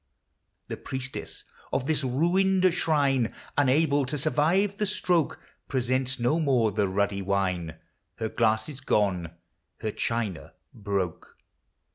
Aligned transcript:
The 0.67 0.77
Priestess 0.77 1.43
of 1.71 1.85
this 1.85 2.03
ruined 2.03 2.73
shrine, 2.73 3.35
Unable 3.55 4.03
to 4.07 4.17
survive 4.17 4.77
the 4.77 4.87
stroke, 4.87 5.39
Presents 5.67 6.19
no 6.19 6.39
more 6.39 6.71
the 6.71 6.87
ruddy 6.87 7.21
wine,— 7.21 7.75
Her 8.15 8.29
glasses 8.29 8.79
gone, 8.81 9.29
her 9.81 9.91
china 9.91 10.53
broke. 10.73 11.37